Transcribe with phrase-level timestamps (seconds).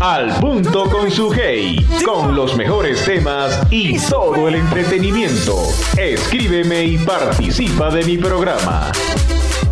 [0.00, 5.56] Al punto con su hey, con los mejores temas y todo el entretenimiento.
[5.96, 8.92] Escríbeme y participa de mi programa.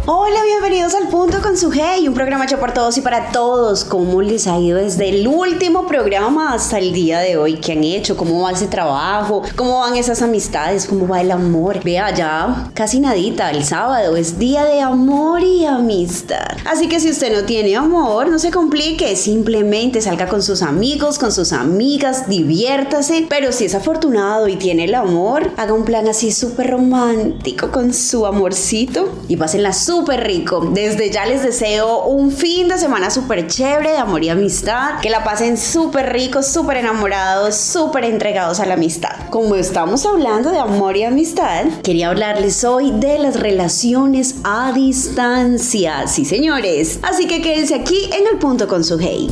[0.08, 3.82] Hola, bienvenidos al Punto con su Hey, un programa hecho por todos y para todos.
[3.82, 7.56] ¿Cómo les ha ido desde el último programa hasta el día de hoy?
[7.56, 8.16] ¿Qué han hecho?
[8.16, 9.42] ¿Cómo va ese trabajo?
[9.56, 10.86] ¿Cómo van esas amistades?
[10.86, 11.82] ¿Cómo va el amor?
[11.82, 16.56] Vea, ya casi nadita, el sábado es día de amor y amistad.
[16.66, 21.18] Así que si usted no tiene amor, no se complique, simplemente salga con sus amigos,
[21.18, 23.26] con sus amigas, diviértase.
[23.28, 27.92] Pero si es afortunado y tiene el amor, haga un plan así súper romántico con
[27.92, 30.60] su amorcito y pásenla súper rico.
[30.72, 35.00] Desde ya les deseo un fin de semana súper chévere de amor y amistad.
[35.00, 39.28] Que la pasen súper ricos, súper enamorados, súper entregados a la amistad.
[39.30, 46.06] Como estamos hablando de amor y amistad, quería hablarles hoy de las relaciones a distancia.
[46.06, 46.98] Sí, señores.
[47.02, 49.30] Así que quédense aquí en el punto con su hey.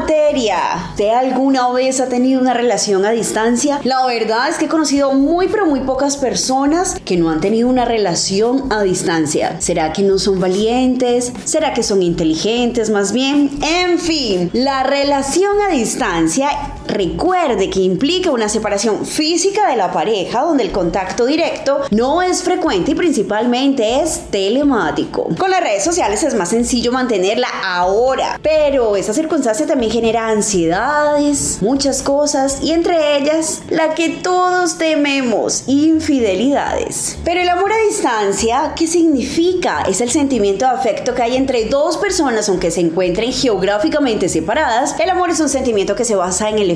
[0.00, 0.58] Materia.
[0.90, 3.80] ¿Usted alguna vez ha tenido una relación a distancia?
[3.84, 7.68] La verdad es que he conocido muy pero muy pocas personas que no han tenido
[7.68, 9.60] una relación a distancia.
[9.60, 11.32] ¿Será que no son valientes?
[11.44, 13.50] ¿Será que son inteligentes más bien?
[13.62, 16.48] En fin, la relación a distancia
[16.94, 22.42] recuerde que implica una separación física de la pareja donde el contacto directo no es
[22.42, 25.28] frecuente y principalmente es telemático.
[25.36, 31.58] Con las redes sociales es más sencillo mantenerla ahora, pero esa circunstancia también genera ansiedades,
[31.60, 37.18] muchas cosas y entre ellas la que todos tememos, infidelidades.
[37.24, 39.82] Pero el amor a distancia, ¿qué significa?
[39.88, 44.94] Es el sentimiento de afecto que hay entre dos personas aunque se encuentren geográficamente separadas.
[45.00, 46.70] El amor es un sentimiento que se basa en el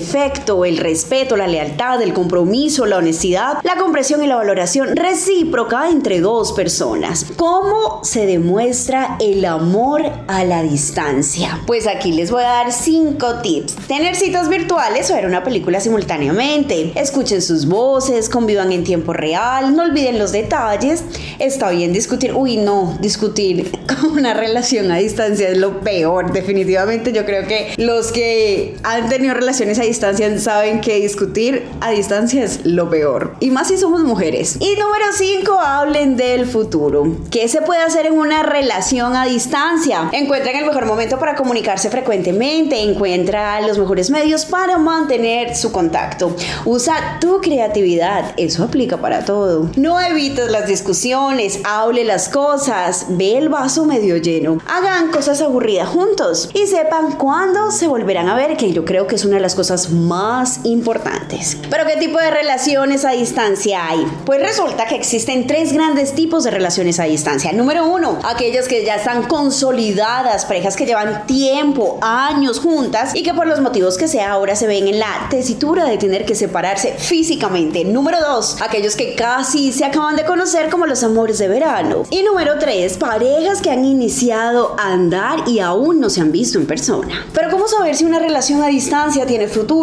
[0.65, 6.21] el respeto, la lealtad, el compromiso, la honestidad, la comprensión y la valoración recíproca entre
[6.21, 7.27] dos personas.
[7.37, 11.61] ¿Cómo se demuestra el amor a la distancia?
[11.67, 13.77] Pues aquí les voy a dar cinco tips.
[13.87, 16.93] Tener citas virtuales o ver una película simultáneamente.
[16.95, 21.05] Escuchen sus voces, convivan en tiempo real, no olviden los detalles.
[21.39, 23.71] Está bien discutir, uy no, discutir
[24.01, 26.33] con una relación a distancia es lo peor.
[26.33, 31.91] Definitivamente yo creo que los que han tenido relaciones a distancia saben que discutir a
[31.91, 33.35] distancia es lo peor.
[33.41, 34.57] Y más si somos mujeres.
[34.61, 37.17] Y número 5, hablen del futuro.
[37.31, 40.09] ¿Qué se puede hacer en una relación a distancia?
[40.13, 42.81] Encuentren el mejor momento para comunicarse frecuentemente.
[42.81, 46.35] Encuentra los mejores medios para mantener su contacto.
[46.65, 48.33] Usa tu creatividad.
[48.37, 49.71] Eso aplica para todo.
[49.77, 51.61] No evites las discusiones.
[51.65, 53.07] Hable las cosas.
[53.11, 54.59] Ve el vaso medio lleno.
[54.67, 56.51] Hagan cosas aburridas juntos.
[56.55, 59.55] Y sepan cuándo se volverán a ver, que yo creo que es una de las
[59.55, 61.57] cosas más importantes.
[61.71, 64.07] Pero ¿qué tipo de relaciones a distancia hay?
[64.25, 67.53] Pues resulta que existen tres grandes tipos de relaciones a distancia.
[67.53, 73.35] Número uno, aquellas que ya están consolidadas, parejas que llevan tiempo, años juntas y que
[73.35, 76.95] por los motivos que sea ahora se ven en la tesitura de tener que separarse
[76.99, 77.85] físicamente.
[77.85, 82.03] Número dos, aquellos que casi se acaban de conocer como los amores de verano.
[82.11, 86.59] Y número tres, parejas que han iniciado a andar y aún no se han visto
[86.59, 87.27] en persona.
[87.33, 89.78] Pero ¿cómo saber si una relación a distancia tiene futuro?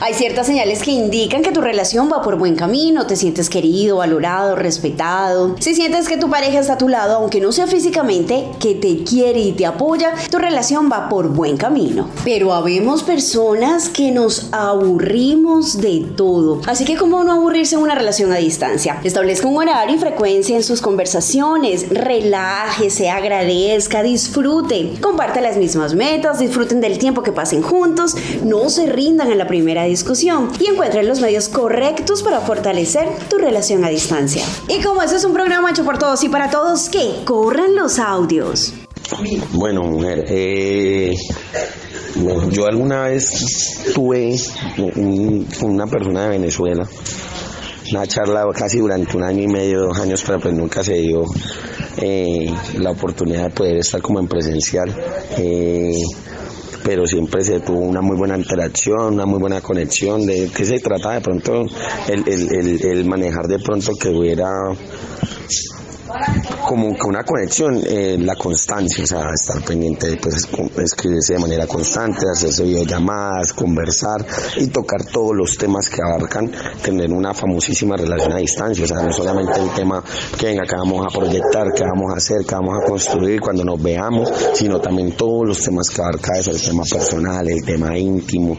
[0.00, 3.98] Hay ciertas señales que indican que tu relación va por buen camino, te sientes querido,
[3.98, 5.54] valorado, respetado.
[5.60, 9.04] Si sientes que tu pareja está a tu lado, aunque no sea físicamente, que te
[9.04, 12.08] quiere y te apoya, tu relación va por buen camino.
[12.24, 16.62] Pero habemos personas que nos aburrimos de todo.
[16.66, 18.98] Así que ¿cómo no aburrirse en una relación a distancia?
[19.04, 26.38] Establezca un horario y frecuencia en sus conversaciones, relájese, agradezca, disfrute, comparte las mismas metas,
[26.38, 31.06] disfruten del tiempo que pasen juntos, no se rindan en la primera discusión y encuentren
[31.08, 34.44] los medios correctos para fortalecer tu relación a distancia.
[34.68, 37.98] Y como este es un programa hecho por todos y para todos, que corran los
[37.98, 38.72] audios.
[39.52, 41.14] Bueno, mujer, eh,
[42.50, 44.36] yo alguna vez tuve
[45.62, 46.88] una persona de Venezuela
[47.90, 51.24] una charla casi durante un año y medio, dos años, pero pues nunca se dio
[51.98, 54.94] eh, la oportunidad de poder estar como en presencial.
[55.36, 55.96] Eh,
[56.84, 60.26] pero siempre se tuvo una muy buena interacción, una muy buena conexión.
[60.26, 61.64] ¿De qué se trata de pronto?
[62.08, 64.46] El, el, el manejar de pronto que hubiera
[66.66, 70.48] como que una conexión, eh, la constancia, o sea, estar pendiente de pues,
[70.78, 74.24] escribirse de manera constante, hacerse videollamadas, conversar
[74.56, 76.50] y tocar todos los temas que abarcan
[76.82, 80.02] tener una famosísima relación a distancia, o sea, no solamente el tema
[80.38, 83.64] que venga, que vamos a proyectar, que vamos a hacer, que vamos a construir cuando
[83.64, 87.96] nos veamos, sino también todos los temas que abarca eso, el tema personal, el tema
[87.96, 88.56] íntimo,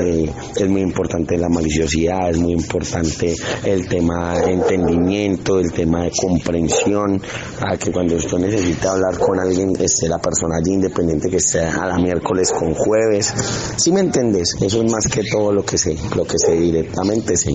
[0.00, 3.34] eh, es muy importante la maliciosidad, es muy importante
[3.64, 7.20] el tema de entendimiento, el tema de comprensión, atención
[7.60, 11.82] a que cuando usted necesite hablar con alguien esté la persona allí independiente que sea
[11.82, 13.32] a la miércoles con jueves.
[13.76, 17.36] Si me entiendes, eso es más que todo lo que sé, lo que sé directamente
[17.36, 17.52] se,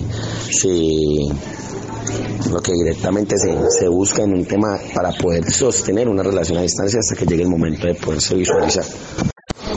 [2.52, 6.62] lo que directamente se, se busca en un tema para poder sostener una relación a
[6.62, 8.86] distancia hasta que llegue el momento de poderse visualizar.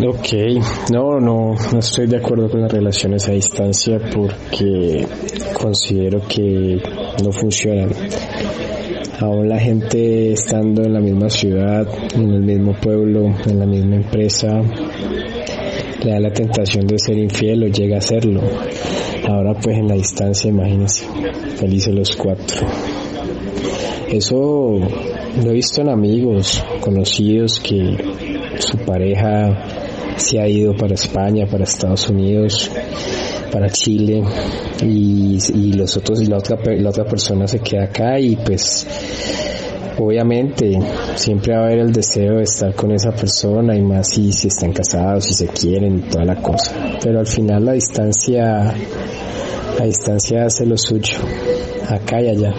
[0.00, 0.28] Ok,
[0.92, 5.04] no, no, no estoy de acuerdo con las relaciones a distancia porque
[5.54, 6.80] considero que
[7.24, 7.90] no funcionan.
[9.20, 13.96] Aún la gente estando en la misma ciudad, en el mismo pueblo, en la misma
[13.96, 14.60] empresa,
[16.04, 18.42] le da la tentación de ser infiel o llega a serlo.
[19.28, 21.04] Ahora pues en la distancia, imagínense,
[21.56, 22.66] felices los cuatro.
[24.08, 27.96] Eso lo he visto en amigos, conocidos que
[28.58, 29.64] su pareja
[30.16, 32.70] se ha ido para España, para Estados Unidos,
[33.50, 34.22] para Chile
[34.82, 38.86] y, los otros y la otra, la otra persona se queda acá y pues
[39.98, 40.78] obviamente
[41.16, 44.48] siempre va a haber el deseo de estar con esa persona y más si, si
[44.48, 46.74] están casados, si se quieren, toda la cosa.
[47.02, 48.74] Pero al final la distancia,
[49.78, 51.18] la distancia hace lo suyo,
[51.88, 52.54] acá y allá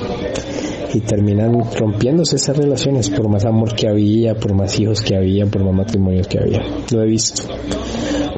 [0.93, 5.45] y terminan rompiéndose esas relaciones por más amor que había, por más hijos que había,
[5.45, 6.61] por más matrimonios que había.
[6.91, 7.43] Lo he visto.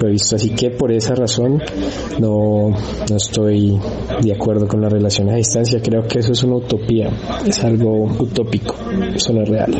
[0.01, 0.35] Lo he visto.
[0.35, 1.61] Así que por esa razón
[2.19, 3.79] no, no estoy
[4.21, 5.79] de acuerdo con las relaciones a distancia.
[5.81, 7.09] Creo que eso es una utopía.
[7.45, 8.75] Es algo utópico.
[9.13, 9.71] Eso no es real.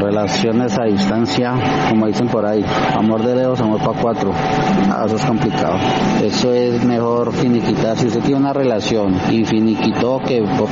[0.00, 1.54] Relaciones a distancia,
[1.90, 2.64] como dicen por ahí,
[2.96, 4.32] amor de lejos, amor para cuatro.
[4.34, 5.76] Ah, eso es complicado.
[6.24, 7.96] Eso es mejor finiquitar.
[7.96, 10.70] Si usted tiene una relación y finiquitó que por,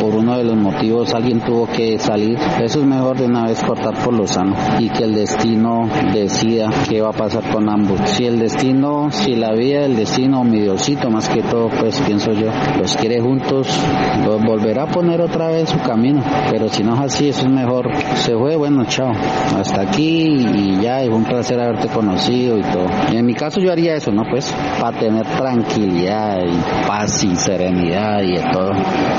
[0.00, 3.62] por uno de los motivos alguien tuvo que salir, eso es mejor de una vez
[3.62, 8.00] cortar por lo sano y que el destino decida qué va a pasar con ambos.
[8.26, 12.48] El destino, si la vida del destino, mi Diosito más que todo, pues pienso yo,
[12.78, 13.68] los quiere juntos,
[14.24, 16.22] los volverá a poner otra vez su camino.
[16.50, 17.88] Pero si no es así, eso es mejor.
[18.16, 19.12] Se fue, bueno, chao.
[19.56, 22.86] Hasta aquí y ya, es un placer haberte conocido y todo.
[23.12, 24.22] En mi caso yo haría eso, ¿no?
[24.30, 28.72] Pues para tener tranquilidad y paz y serenidad y de todo.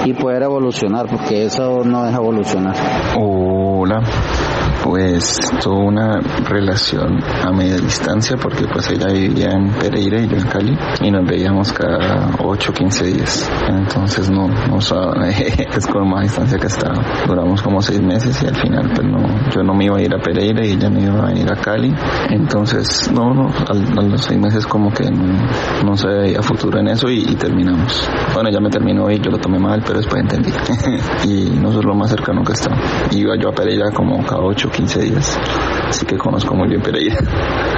[0.05, 2.75] Y poder evolucionar, porque eso no deja evolucionar.
[3.17, 4.01] Hola,
[4.85, 10.37] pues tuve una relación a media distancia porque pues ella vivía en Pereira y yo
[10.37, 13.51] en Cali y nos veíamos cada 8 o 15 días.
[13.67, 17.01] Entonces no, no es con más distancia que estaba.
[17.25, 20.13] Duramos como 6 meses y al final pues no, yo no me iba a ir
[20.13, 21.91] a Pereira y ella me iba a ir a Cali.
[22.29, 27.09] Entonces no, no, a, los 6 meses como que no, se veía futuro en eso
[27.09, 28.07] y, terminamos.
[28.35, 30.51] Bueno, ella me terminó y yo lo tomé mal, pero después entendí.
[31.25, 32.77] y nosotros lo más cercano que estaba.
[33.11, 35.39] Iba yo a Pereira como cada 8 o 15 días.
[35.87, 37.17] Así que conozco muy bien Pereira.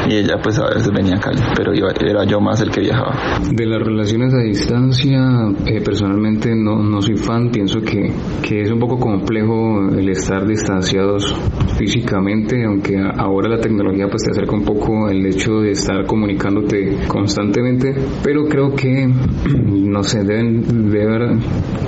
[0.09, 3.39] Y ella pues a veces venía a Cali, pero era yo más el que viajaba.
[3.51, 5.19] De las relaciones a distancia,
[5.65, 8.11] eh, personalmente no, no soy fan, pienso que,
[8.41, 11.35] que es un poco complejo el estar distanciados
[11.77, 17.07] físicamente, aunque ahora la tecnología pues te acerca un poco el hecho de estar comunicándote
[17.07, 21.35] constantemente, pero creo que, no sé, deben de haber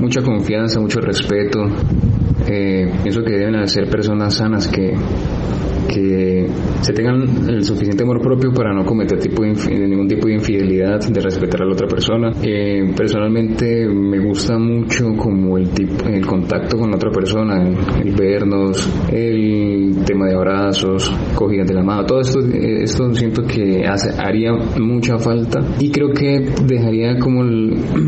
[0.01, 1.65] mucha confianza, mucho respeto,
[2.51, 4.93] eh, pienso que deben ser personas sanas que
[5.87, 6.28] que
[6.81, 10.99] se tengan el suficiente amor propio para no cometer tipo de ningún tipo de infidelidad,
[11.07, 12.31] de respetar a la otra persona.
[12.41, 17.67] Eh, personalmente me gusta mucho como el tipo, el contacto con la otra persona,
[18.03, 23.85] el, vernos, el tema de abrazos, cogidas de la mano, todo esto, esto siento que
[23.85, 27.43] hace, haría mucha falta y creo que dejaría como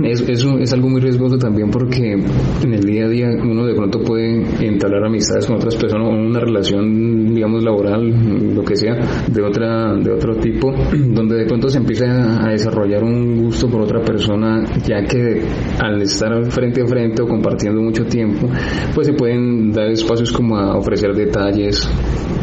[0.05, 3.75] es, eso es algo muy riesgoso también porque en el día a día uno de
[3.75, 8.95] pronto puede entablar amistades con otras personas o una relación digamos laboral, lo que sea,
[9.27, 13.81] de otra, de otro tipo, donde de pronto se empieza a desarrollar un gusto por
[13.81, 15.41] otra persona, ya que
[15.79, 18.47] al estar frente a frente o compartiendo mucho tiempo,
[18.93, 21.89] pues se pueden dar espacios como a ofrecer detalles,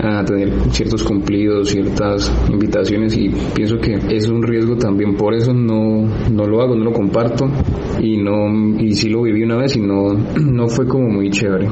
[0.02, 5.52] a tener ciertos cumplidos, ciertas invitaciones y pienso que es un riesgo también, por eso
[5.52, 7.46] no, no lo hago, no lo comparto
[8.00, 11.68] y no y sí lo viví una vez y no, no fue como muy chévere.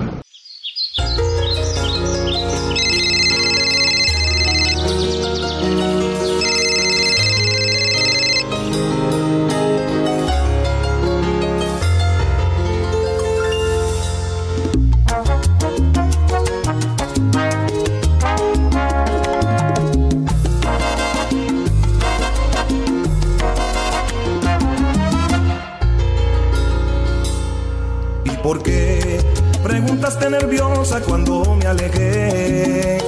[30.30, 32.98] Nerviosa cuando me alejé.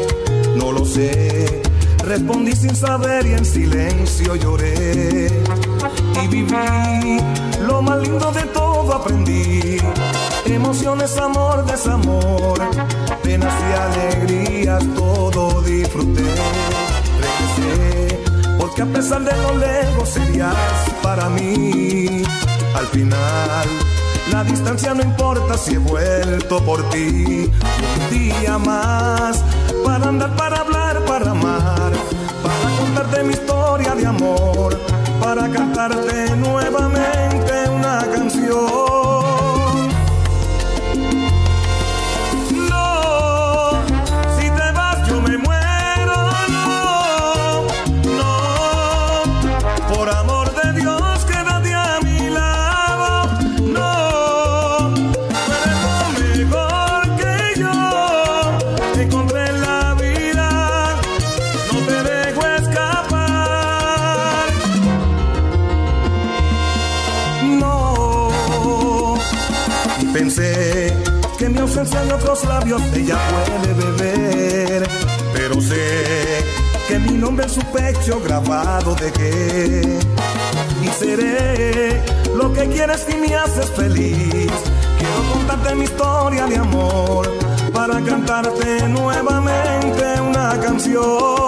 [0.56, 1.62] No lo sé,
[2.04, 5.28] respondí sin saber y en silencio lloré.
[6.22, 7.20] Y viví
[7.66, 9.78] lo más lindo de todo aprendí.
[10.46, 12.58] Emociones, amor, desamor,
[13.22, 16.24] penas y alegrías, todo disfruté.
[17.22, 18.18] Regresé,
[18.58, 20.56] porque a pesar de lo lejos serías
[21.02, 22.22] para mí.
[22.74, 23.68] Al final,
[24.32, 27.50] la distancia no importa si he vuelto por ti.
[27.50, 29.42] Un día más
[29.84, 31.92] para andar, para hablar, para amar,
[32.42, 34.78] para contarte mi historia de amor,
[35.20, 37.17] para cantarte nuevamente
[77.58, 79.98] su pecho grabado dejé
[80.82, 82.02] y seré
[82.34, 84.52] lo que quieres si me haces feliz.
[84.98, 87.28] Quiero contarte mi historia de amor
[87.72, 91.47] para cantarte nuevamente una canción.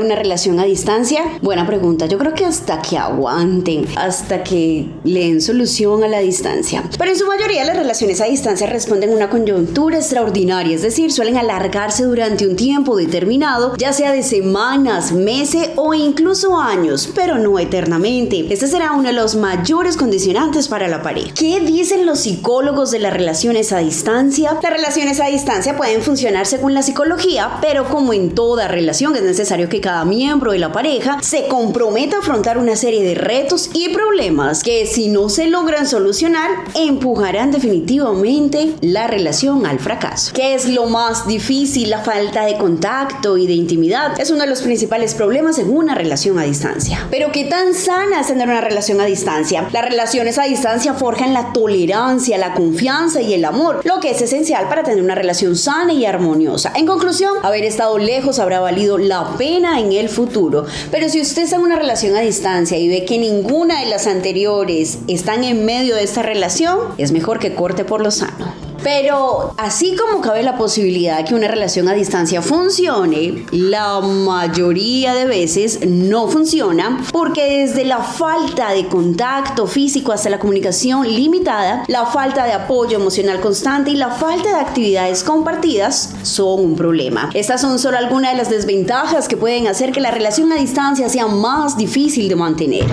[0.00, 1.22] Una relación a distancia?
[1.42, 2.06] Buena pregunta.
[2.06, 6.82] Yo creo que hasta que aguanten, hasta que le den solución a la distancia.
[6.98, 11.12] Pero en su mayoría las relaciones a distancia responden a una coyuntura extraordinaria, es decir,
[11.12, 17.38] suelen alargarse durante un tiempo determinado, ya sea de semanas, meses o incluso años, pero
[17.38, 18.46] no eternamente.
[18.50, 21.34] Este será uno de los mayores condicionantes para la pareja.
[21.34, 24.58] ¿Qué dicen los psicólogos de las relaciones a distancia?
[24.62, 29.22] Las relaciones a distancia pueden funcionar según la psicología, pero como en toda relación es
[29.22, 33.68] necesario que cada miembro de la pareja se comprometa a afrontar una serie de retos
[33.74, 40.32] y problemas que si no se logran solucionar empujarán definitivamente la relación al fracaso.
[40.32, 41.90] ¿Qué es lo más difícil?
[41.90, 45.94] La falta de contacto y de intimidad es uno de los principales problemas en una
[45.94, 47.06] relación a distancia.
[47.10, 49.68] Pero ¿qué tan sana es tener una relación a distancia?
[49.70, 54.22] Las relaciones a distancia forjan la tolerancia, la confianza y el amor, lo que es
[54.22, 56.72] esencial para tener una relación sana y armoniosa.
[56.74, 60.66] En conclusión, haber estado lejos habrá valido la pena en el futuro.
[60.90, 64.06] Pero si usted está en una relación a distancia y ve que ninguna de las
[64.06, 68.63] anteriores están en medio de esta relación, es mejor que corte por lo sano.
[68.84, 75.24] Pero así como cabe la posibilidad que una relación a distancia funcione, la mayoría de
[75.24, 82.04] veces no funciona porque desde la falta de contacto físico hasta la comunicación limitada, la
[82.04, 87.30] falta de apoyo emocional constante y la falta de actividades compartidas son un problema.
[87.32, 91.08] Estas son solo algunas de las desventajas que pueden hacer que la relación a distancia
[91.08, 92.84] sea más difícil de mantener.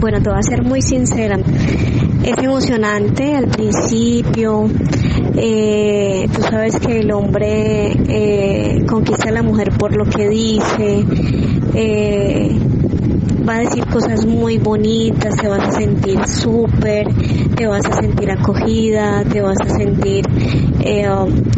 [0.00, 1.38] Bueno, te voy a ser muy sincera.
[2.26, 4.68] Es emocionante al principio.
[5.36, 11.04] Eh, tú sabes que el hombre eh, conquista a la mujer por lo que dice.
[11.72, 12.58] Eh,
[13.48, 17.06] va a decir cosas muy bonitas, te vas a sentir súper,
[17.54, 20.24] te vas a sentir acogida, te vas a sentir,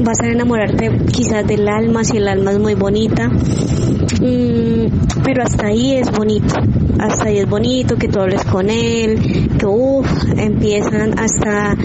[0.02, 5.68] vas a enamorarte quizás del alma si el alma es muy bonita, mm, pero hasta
[5.68, 6.56] ahí es bonito,
[6.98, 11.76] hasta ahí es bonito que tú hables con él, que uff, empiezan hasta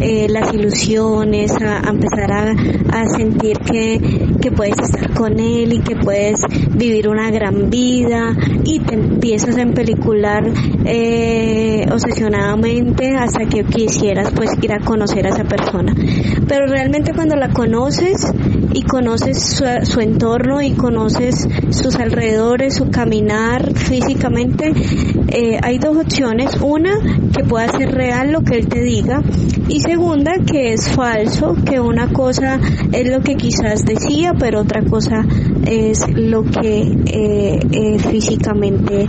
[0.00, 2.54] eh, las ilusiones, a, empezar
[2.92, 6.40] a sentir que, que puedes estar con él y que puedes
[6.74, 10.44] vivir una gran vida y te empiezas a empelicular
[10.84, 15.94] eh, obsesionadamente hasta que quisieras pues ir a conocer a esa persona.
[16.48, 18.26] Pero realmente cuando la conoces
[18.72, 24.72] y conoces su, entorno y conoces sus alrededores, su caminar físicamente,
[25.28, 26.56] eh, hay dos opciones.
[26.62, 26.92] Una,
[27.34, 29.22] que pueda ser real lo que él te diga
[29.68, 32.58] y segunda, que es falso, que una cosa
[32.92, 35.24] es lo que quizás decía, pero otra cosa
[35.66, 39.06] es lo que eh, físicamente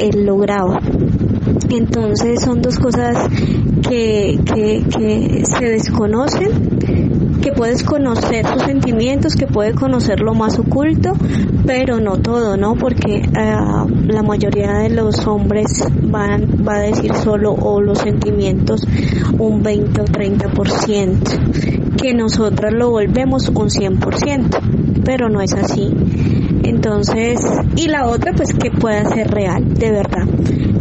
[0.00, 0.80] él lograba.
[1.70, 3.16] Entonces son dos cosas
[3.88, 4.38] que,
[5.58, 6.78] se desconocen,
[7.42, 11.12] que puedes conocer sus sentimientos, que puedes conocer lo más oculto,
[11.66, 12.74] pero no todo, ¿no?
[12.74, 18.86] Porque uh, la mayoría de los hombres van, va a decir solo o los sentimientos
[19.38, 25.92] un 20 o 30%, que nosotras lo volvemos un 100%, pero no es así.
[26.64, 27.40] Entonces,
[27.76, 30.26] y la otra pues que pueda ser real, de verdad.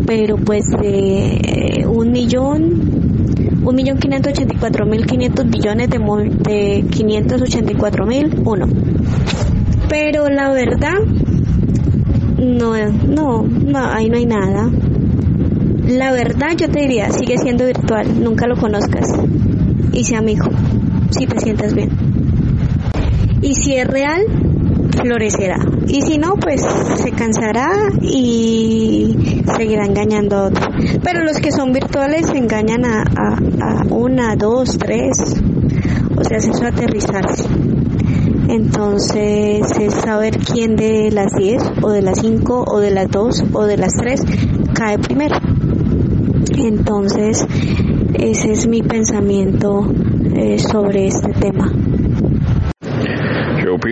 [0.05, 5.99] Pero pues eh, un millón, un millón quinientos ochenta y cuatro mil quinientos billones de,
[5.99, 8.65] de quinientos ochenta y cuatro mil, uno.
[9.89, 10.99] Pero la verdad,
[12.39, 12.75] no,
[13.07, 14.69] no, no, ahí no hay nada.
[15.87, 19.07] La verdad yo te diría, sigue siendo virtual, nunca lo conozcas.
[19.91, 20.45] Y sea amigo,
[21.13, 21.89] si te sientas bien.
[23.41, 24.21] Y si es real,
[25.01, 25.57] florecerá.
[25.87, 27.69] Y si no, pues se cansará
[28.01, 30.67] y seguirá engañando a otro.
[31.03, 35.17] Pero los que son virtuales engañan a, a, a una, dos, tres.
[36.15, 37.43] O sea, es eso aterrizarse.
[38.49, 43.45] Entonces es saber quién de las 10 o de las 5 o de las 2
[43.53, 44.21] o de las 3
[44.73, 45.35] cae primero.
[46.55, 47.45] Entonces
[48.13, 49.87] ese es mi pensamiento
[50.35, 51.71] eh, sobre este tema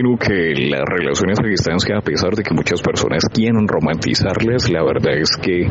[0.02, 4.82] opino que las relaciones a distancia, a pesar de que muchas personas quieren romantizarlas, la
[4.82, 5.68] verdad es que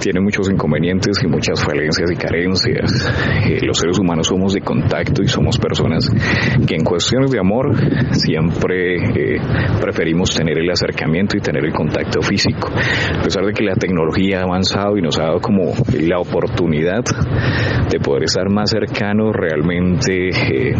[0.00, 3.12] tienen muchos inconvenientes y muchas falencias y carencias.
[3.46, 6.08] Eh, los seres humanos somos de contacto y somos personas
[6.66, 7.74] que en cuestiones de amor
[8.12, 9.40] siempre eh,
[9.80, 12.70] preferimos tener el acercamiento y tener el contacto físico.
[12.70, 17.04] A pesar de que la tecnología ha avanzado y nos ha dado como la oportunidad
[17.90, 20.74] de poder estar más cercanos, realmente eh,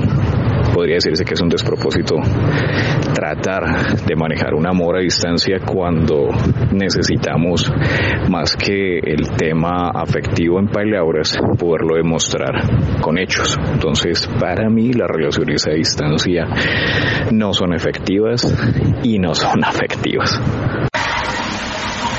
[0.81, 2.16] podría decirse que es un despropósito
[3.12, 6.29] tratar de manejar un amor a distancia cuando
[6.73, 7.71] necesitamos
[8.31, 13.59] más que el tema afectivo en palabras poderlo demostrar con hechos.
[13.75, 16.47] Entonces, para mí las relaciones a distancia
[17.31, 18.43] no son efectivas
[19.03, 20.40] y no son afectivas.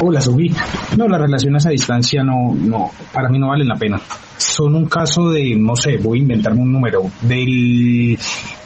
[0.04, 0.52] Hola, Subí.
[0.98, 4.02] No, las relaciones a distancia no, no, para mí no valen la pena.
[4.36, 8.18] son un caso de, no sé, voy a inventarme un número, del,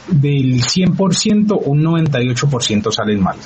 [0.08, 3.36] del 100%, un 98% salen mal.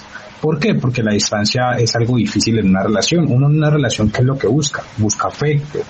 [0.41, 0.75] ¿Por qué?
[0.75, 3.27] Porque la distancia es algo difícil en una relación.
[3.31, 4.83] Uno en una relación, ¿qué es lo que busca?
[4.99, 5.81] Busca afecto,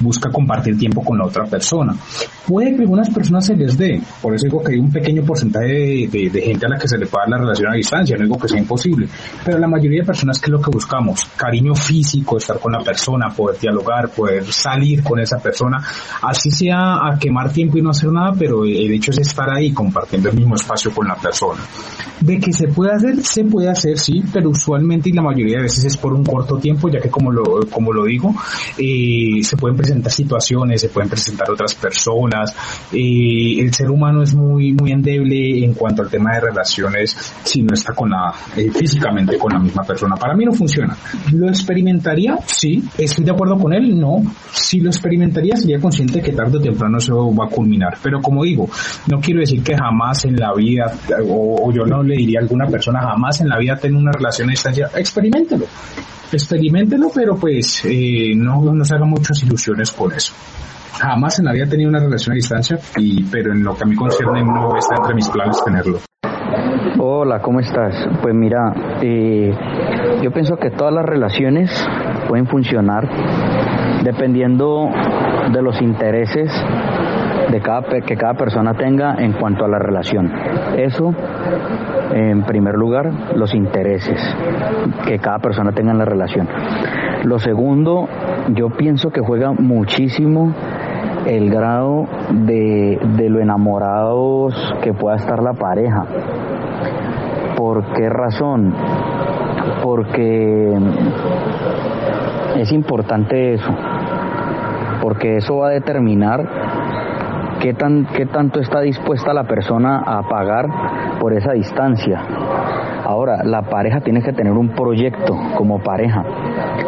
[0.00, 1.94] busca compartir tiempo con la otra persona.
[2.46, 6.08] Puede que algunas personas se les dé, por eso digo que hay un pequeño porcentaje
[6.08, 8.38] de, gente a la que se le puede dar la relación a distancia, no digo
[8.38, 9.08] que sea imposible,
[9.44, 11.24] pero la mayoría de personas, ¿qué es lo que buscamos?
[11.36, 15.78] Cariño físico, estar con la persona, poder dialogar, poder salir con esa persona,
[16.22, 19.70] así sea a quemar tiempo y no hacer nada, pero el hecho es estar ahí
[19.72, 21.60] compartiendo el mismo espacio con la persona.
[22.20, 25.62] De que se puede hacer, se puede hacer, sí, pero usualmente y la mayoría de
[25.64, 28.34] veces es por un corto tiempo, ya que como lo, como lo digo,
[28.78, 32.54] eh, se pueden presentar situaciones, se pueden presentar otras personas,
[32.92, 37.62] eh, el ser humano es muy, muy endeble en cuanto al tema de relaciones si
[37.62, 40.16] no está con la, eh, físicamente con la misma persona.
[40.16, 40.96] Para mí no funciona.
[41.32, 42.38] ¿Lo experimentaría?
[42.46, 42.82] Sí.
[42.98, 43.98] ¿Estoy de acuerdo con él?
[43.98, 44.22] No.
[44.52, 47.98] Si lo experimentaría sería consciente que tarde o temprano eso va a culminar.
[48.02, 48.68] Pero como digo,
[49.08, 50.92] no quiero decir que jamás en la vida,
[51.28, 54.48] o, o yo no le diría a alguna persona jamás en la vida una relación
[54.48, 55.66] a distancia, experimentelo.
[56.32, 60.32] Experimentelo, pero pues eh, no, no se hagan muchas ilusiones con eso.
[60.98, 63.84] Jamás en la vida he tenido una relación a distancia, y, pero en lo que
[63.84, 66.00] a mí concierne no está entre mis planes tenerlo.
[66.98, 67.94] Hola, ¿cómo estás?
[68.20, 68.72] Pues mira,
[69.02, 69.50] eh,
[70.22, 71.70] yo pienso que todas las relaciones
[72.28, 73.08] pueden funcionar
[74.04, 74.88] dependiendo
[75.52, 76.50] de los intereses
[77.50, 80.30] de cada, que cada persona tenga en cuanto a la relación.
[80.76, 81.14] Eso,
[82.12, 84.20] en primer lugar, los intereses
[85.06, 86.48] que cada persona tenga en la relación.
[87.24, 88.08] Lo segundo,
[88.54, 90.54] yo pienso que juega muchísimo
[91.26, 96.06] el grado de, de lo enamorados que pueda estar la pareja.
[97.56, 98.72] ¿Por qué razón?
[99.82, 100.78] Porque
[102.56, 103.70] es importante eso,
[105.02, 106.48] porque eso va a determinar
[107.60, 112.20] qué, tan, qué tanto está dispuesta la persona a pagar por esa distancia.
[113.04, 116.24] Ahora, la pareja tiene que tener un proyecto como pareja,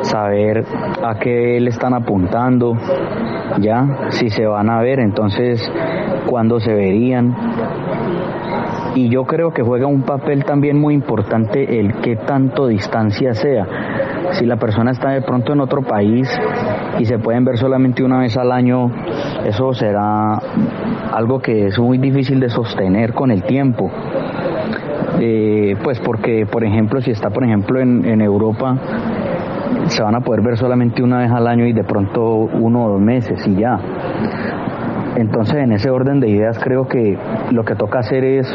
[0.03, 0.65] saber
[1.03, 2.77] a qué le están apuntando,
[3.61, 5.61] ya, si se van a ver, entonces,
[6.27, 7.35] cuándo se verían.
[8.95, 13.67] Y yo creo que juega un papel también muy importante el qué tanto distancia sea.
[14.31, 16.29] Si la persona está de pronto en otro país
[16.99, 18.91] y se pueden ver solamente una vez al año,
[19.45, 20.41] eso será
[21.13, 23.91] algo que es muy difícil de sostener con el tiempo.
[25.21, 28.77] Eh, pues porque, por ejemplo, si está, por ejemplo, en, en Europa,
[29.87, 32.93] se van a poder ver solamente una vez al año y de pronto uno o
[32.93, 33.79] dos meses y ya.
[35.17, 37.19] Entonces, en ese orden de ideas, creo que
[37.51, 38.49] lo que toca hacer es,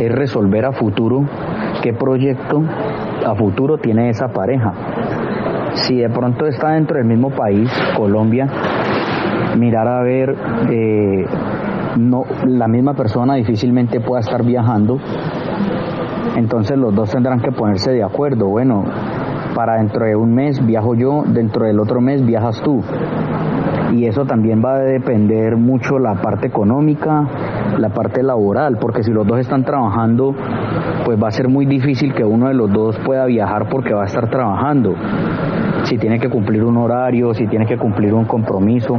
[0.00, 1.24] es resolver a futuro
[1.82, 2.62] qué proyecto
[3.24, 4.72] a futuro tiene esa pareja.
[5.74, 8.46] Si de pronto está dentro del mismo país, Colombia,
[9.58, 10.34] mirar a ver,
[10.70, 11.26] eh,
[11.98, 14.98] no, la misma persona difícilmente pueda estar viajando,
[16.36, 18.46] entonces los dos tendrán que ponerse de acuerdo.
[18.48, 18.84] Bueno,
[19.54, 22.82] para dentro de un mes viajo yo, dentro del otro mes viajas tú.
[23.92, 27.28] Y eso también va a depender mucho la parte económica,
[27.78, 30.34] la parte laboral, porque si los dos están trabajando,
[31.04, 34.02] pues va a ser muy difícil que uno de los dos pueda viajar porque va
[34.02, 34.94] a estar trabajando
[35.84, 38.96] si tiene que cumplir un horario, si tiene que cumplir un compromiso,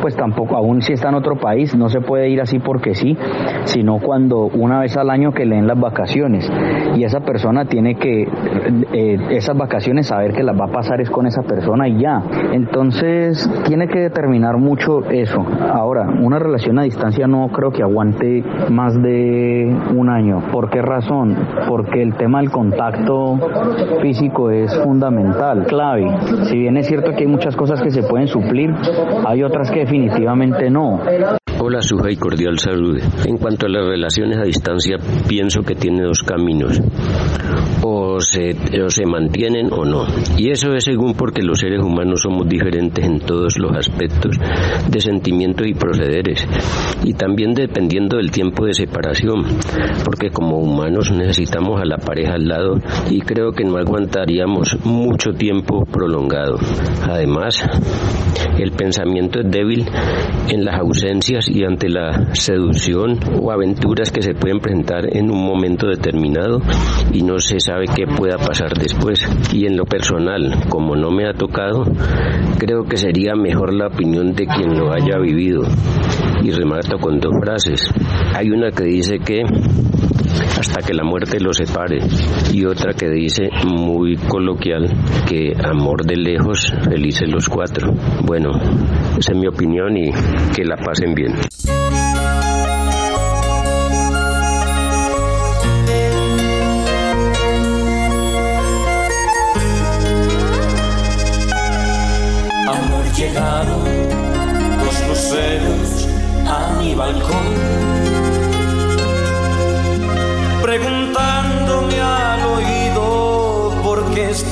[0.00, 3.16] pues tampoco, aún si está en otro país, no se puede ir así porque sí,
[3.64, 6.50] sino cuando una vez al año que leen las vacaciones
[6.96, 11.10] y esa persona tiene que, eh, esas vacaciones saber que las va a pasar es
[11.10, 12.22] con esa persona y ya.
[12.52, 15.44] Entonces tiene que determinar mucho eso.
[15.72, 20.42] Ahora, una relación a distancia no creo que aguante más de un año.
[20.50, 21.36] ¿Por qué razón?
[21.68, 23.38] Porque el tema del contacto
[24.00, 26.06] físico es fundamental, clave.
[26.44, 28.74] Si bien es cierto que hay muchas cosas que se pueden suplir,
[29.26, 31.00] hay otras que definitivamente no.
[31.64, 32.98] Hola, Suja y cordial salud.
[33.24, 34.96] En cuanto a las relaciones a distancia,
[35.28, 36.80] pienso que tiene dos caminos.
[37.84, 40.04] O se, o se mantienen o no.
[40.36, 44.40] Y eso es según porque los seres humanos somos diferentes en todos los aspectos
[44.90, 46.44] de sentimientos y procederes.
[47.04, 49.44] Y también dependiendo del tiempo de separación.
[50.04, 55.30] Porque como humanos necesitamos a la pareja al lado y creo que no aguantaríamos mucho
[55.30, 56.56] tiempo prolongado.
[57.08, 57.64] Además,
[58.58, 59.86] el pensamiento es débil
[60.48, 65.44] en las ausencias y ante la seducción o aventuras que se pueden presentar en un
[65.44, 66.60] momento determinado
[67.12, 69.28] y no se sabe qué pueda pasar después.
[69.52, 71.84] Y en lo personal, como no me ha tocado,
[72.58, 75.62] creo que sería mejor la opinión de quien lo haya vivido.
[76.42, 77.92] Y remato con dos frases.
[78.34, 79.42] Hay una que dice que
[80.58, 81.98] hasta que la muerte los separe.
[82.52, 84.88] Y otra que dice muy coloquial
[85.28, 87.92] que amor de lejos, felices los cuatro.
[88.24, 88.50] Bueno,
[89.18, 90.10] esa es mi opinión y
[90.54, 91.34] que la pasen bien.
[102.66, 103.84] Amor llegaron
[104.80, 106.08] dos luceros
[106.46, 107.46] a mi balcón,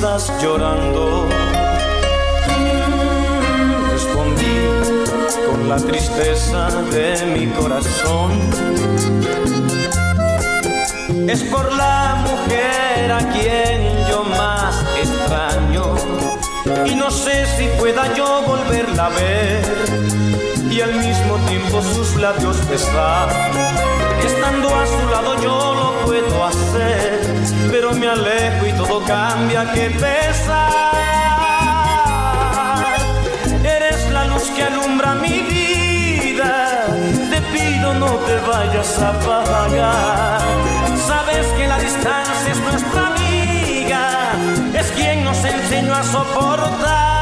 [0.01, 1.27] estás llorando.
[3.91, 4.57] Respondí
[5.45, 8.31] con la tristeza de mi corazón.
[11.29, 15.93] Es por la mujer a quien yo más extraño
[16.87, 19.61] y no sé si pueda yo volverla a ver
[20.71, 23.29] y al mismo tiempo sus labios besar.
[24.25, 27.10] Estando a su lado yo lo puedo hacer,
[27.69, 30.69] pero me alejo y todo cambia, que pesa.
[33.63, 36.85] Eres la luz que alumbra mi vida,
[37.31, 40.41] te pido no te vayas a apagar.
[41.07, 44.33] Sabes que la distancia es nuestra amiga,
[44.73, 47.20] es quien nos enseñó a soportar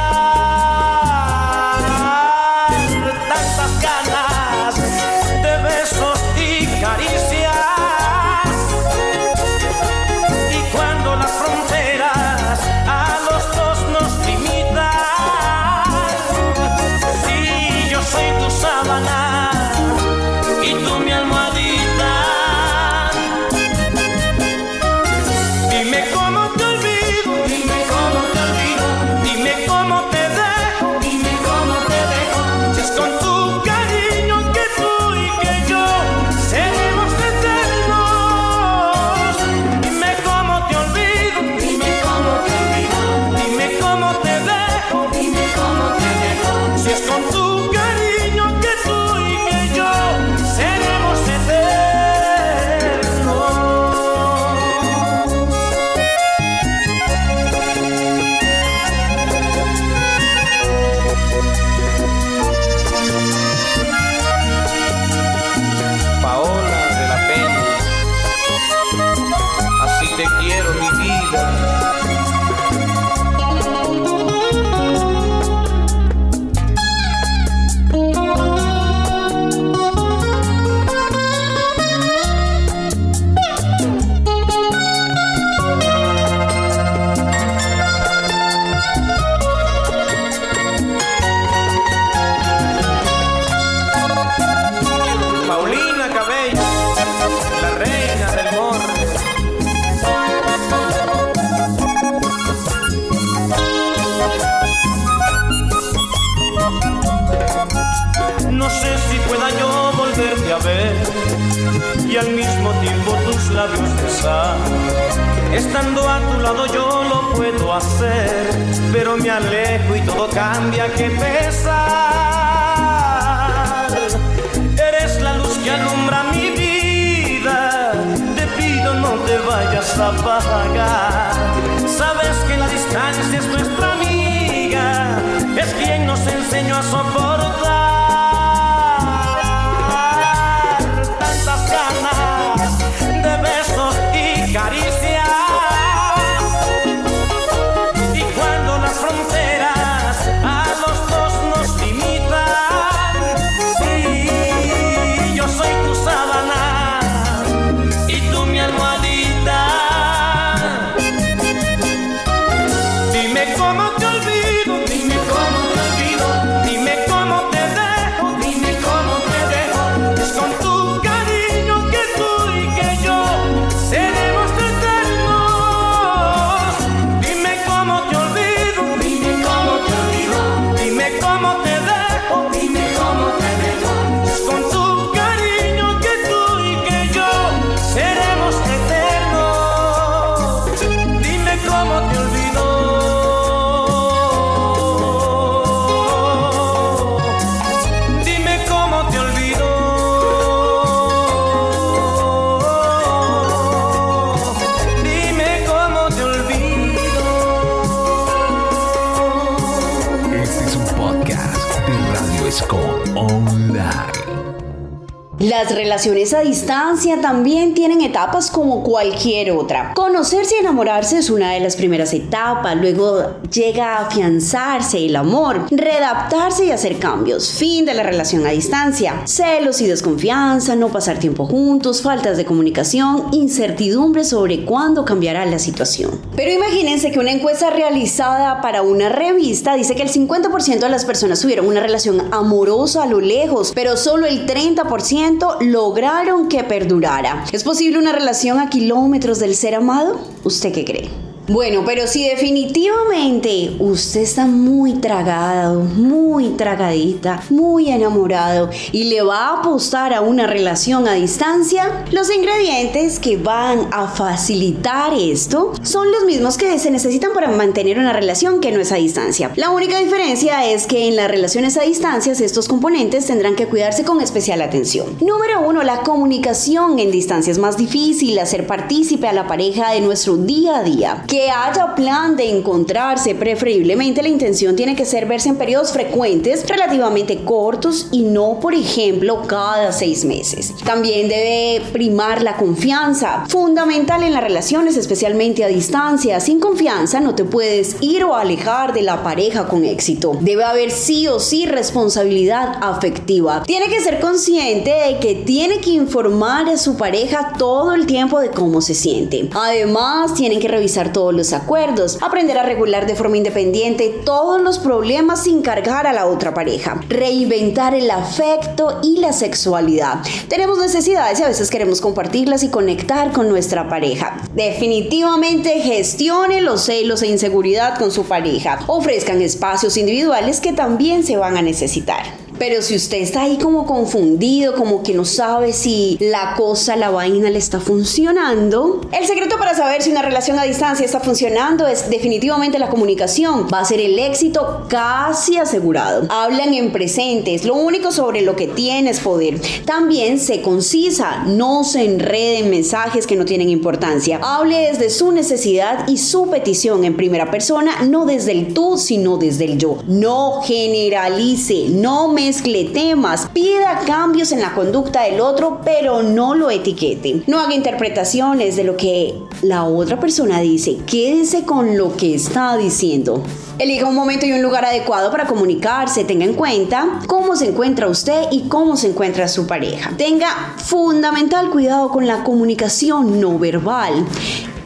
[215.62, 219.94] Las relaciones a distancia también tienen etapas como cualquier otra.
[219.94, 225.66] Conocerse y enamorarse es una de las primeras etapas, luego llega a afianzarse el amor,
[225.70, 231.20] redaptarse y hacer cambios, fin de la relación a distancia, celos y desconfianza, no pasar
[231.20, 236.22] tiempo juntos, faltas de comunicación, incertidumbre sobre cuándo cambiará la situación.
[236.38, 241.04] Pero imagínense que una encuesta realizada para una revista dice que el 50% de las
[241.04, 247.46] personas tuvieron una relación amorosa a lo lejos, pero solo el 30% lograron que perdurara.
[247.52, 250.20] ¿Es posible una relación a kilómetros del ser amado?
[250.44, 251.29] ¿Usted qué cree?
[251.50, 259.48] Bueno, pero si definitivamente usted está muy tragado, muy tragadita, muy enamorado y le va
[259.48, 266.12] a apostar a una relación a distancia, los ingredientes que van a facilitar esto son
[266.12, 269.52] los mismos que se necesitan para mantener una relación que no es a distancia.
[269.56, 274.04] La única diferencia es que en las relaciones a distancia estos componentes tendrán que cuidarse
[274.04, 275.18] con especial atención.
[275.20, 280.02] Número uno, la comunicación en distancia es más difícil, hacer partícipe a la pareja de
[280.02, 285.50] nuestro día a día haya plan de encontrarse, preferiblemente la intención tiene que ser verse
[285.50, 290.74] en periodos frecuentes, relativamente cortos y no, por ejemplo, cada seis meses.
[290.84, 296.40] También debe primar la confianza, fundamental en las relaciones, especialmente a distancia.
[296.40, 300.38] Sin confianza no te puedes ir o alejar de la pareja con éxito.
[300.42, 303.64] Debe haber sí o sí responsabilidad afectiva.
[303.66, 308.40] Tiene que ser consciente de que tiene que informar a su pareja todo el tiempo
[308.40, 309.50] de cómo se siente.
[309.54, 314.80] Además, tienen que revisar todo los acuerdos, aprender a regular de forma independiente todos los
[314.80, 320.20] problemas sin cargar a la otra pareja, reinventar el afecto y la sexualidad.
[320.48, 324.42] Tenemos necesidades y a veces queremos compartirlas y conectar con nuestra pareja.
[324.54, 328.80] Definitivamente gestione los celos e inseguridad con su pareja.
[328.88, 332.49] Ofrezcan espacios individuales que también se van a necesitar.
[332.60, 337.10] Pero si usted está ahí como confundido, como que no sabe si la cosa, la
[337.10, 341.88] vaina le está funcionando, el secreto para saber si una relación a distancia está funcionando
[341.88, 343.68] es definitivamente la comunicación.
[343.74, 346.28] Va a ser el éxito casi asegurado.
[346.30, 349.62] Hablan en presentes, lo único sobre lo que tienes poder.
[349.86, 354.40] También se concisa, no se enrede en mensajes que no tienen importancia.
[354.44, 359.38] Hable desde su necesidad y su petición en primera persona, no desde el tú, sino
[359.38, 360.00] desde el yo.
[360.08, 366.56] No generalice, no me mezcle temas, pida cambios en la conducta del otro, pero no
[366.56, 367.44] lo etiquete.
[367.46, 372.76] No haga interpretaciones de lo que la otra persona dice, quédese con lo que está
[372.76, 373.44] diciendo.
[373.78, 376.24] Elija un momento y un lugar adecuado para comunicarse.
[376.24, 380.12] Tenga en cuenta cómo se encuentra usted y cómo se encuentra su pareja.
[380.18, 384.26] Tenga fundamental cuidado con la comunicación no verbal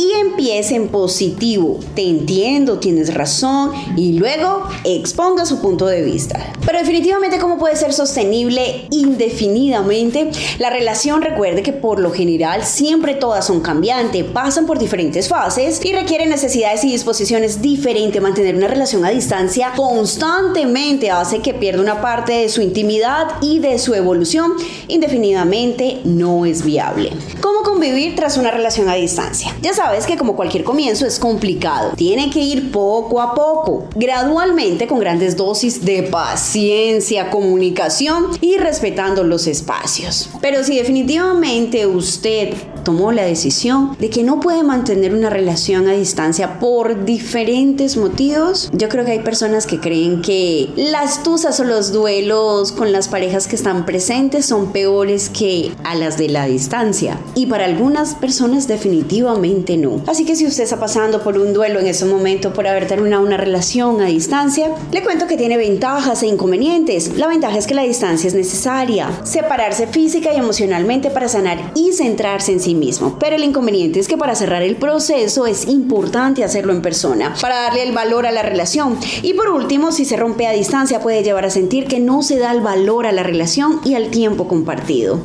[0.03, 1.79] y empiece en positivo.
[1.95, 6.53] Te entiendo, tienes razón y luego exponga su punto de vista.
[6.65, 10.29] Pero definitivamente, ¿cómo puede ser sostenible indefinidamente?
[10.59, 15.83] La relación, recuerde que por lo general siempre todas son cambiantes, pasan por diferentes fases
[15.83, 18.21] y requieren necesidades y disposiciones diferentes.
[18.21, 23.59] Mantener una relación a distancia constantemente hace que pierda una parte de su intimidad y
[23.59, 24.53] de su evolución.
[24.87, 27.11] Indefinidamente no es viable.
[27.41, 29.55] ¿Cómo convivir tras una relación a distancia?
[29.61, 31.91] Ya sabes que como cualquier comienzo es complicado.
[31.95, 39.23] Tiene que ir poco a poco, gradualmente con grandes dosis de paciencia, comunicación y respetando
[39.23, 40.29] los espacios.
[40.41, 45.93] Pero si definitivamente usted tomó la decisión de que no puede mantener una relación a
[45.93, 51.63] distancia por diferentes motivos, yo creo que hay personas que creen que las tusas o
[51.63, 56.45] los duelos con las parejas que están presentes son peores que a las de la
[56.45, 57.19] distancia.
[57.35, 59.82] Y para algunas personas definitivamente.
[60.07, 63.23] Así que si usted está pasando por un duelo en ese momento por haber terminado
[63.23, 67.17] una relación a distancia, le cuento que tiene ventajas e inconvenientes.
[67.17, 69.09] La ventaja es que la distancia es necesaria.
[69.23, 73.17] Separarse física y emocionalmente para sanar y centrarse en sí mismo.
[73.19, 77.61] Pero el inconveniente es que para cerrar el proceso es importante hacerlo en persona, para
[77.61, 78.97] darle el valor a la relación.
[79.21, 82.37] Y por último, si se rompe a distancia puede llevar a sentir que no se
[82.37, 85.19] da el valor a la relación y al tiempo compartido.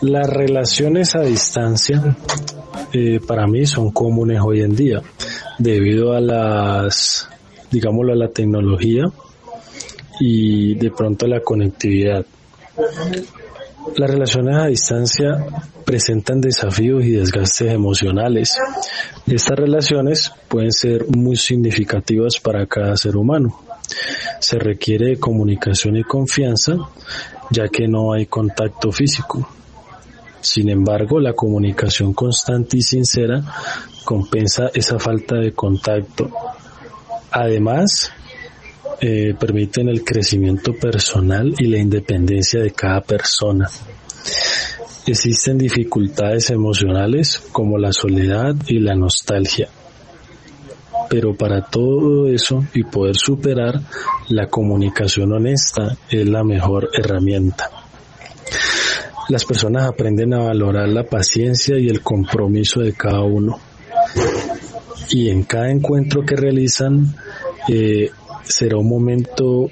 [0.00, 2.16] Las relaciones a distancia
[2.92, 5.02] eh, para mí son comunes hoy en día
[5.58, 7.28] debido a las,
[7.70, 9.04] digámoslo, a la tecnología
[10.20, 12.24] y de pronto a la conectividad.
[13.96, 15.44] Las relaciones a distancia
[15.84, 18.56] presentan desafíos y desgastes emocionales.
[19.26, 23.60] Estas relaciones pueden ser muy significativas para cada ser humano.
[24.38, 26.76] Se requiere de comunicación y confianza
[27.52, 29.46] ya que no hay contacto físico.
[30.42, 33.42] Sin embargo, la comunicación constante y sincera
[34.04, 36.30] compensa esa falta de contacto.
[37.30, 38.12] Además,
[39.00, 43.70] eh, permiten el crecimiento personal y la independencia de cada persona.
[45.06, 49.68] Existen dificultades emocionales como la soledad y la nostalgia.
[51.08, 53.80] Pero para todo eso y poder superar,
[54.28, 57.70] la comunicación honesta es la mejor herramienta.
[59.28, 63.58] Las personas aprenden a valorar la paciencia y el compromiso de cada uno.
[65.10, 67.14] Y en cada encuentro que realizan
[67.68, 68.10] eh,
[68.42, 69.68] será un momento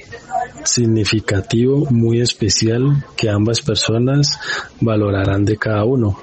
[0.64, 4.38] significativo, muy especial, que ambas personas
[4.80, 6.18] valorarán de cada uno.